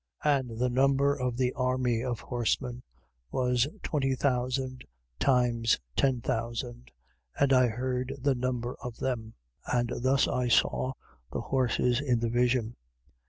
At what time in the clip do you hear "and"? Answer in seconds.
0.49-0.57, 7.39-7.53, 9.91-10.03